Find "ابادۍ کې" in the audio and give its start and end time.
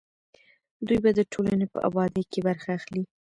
1.87-2.39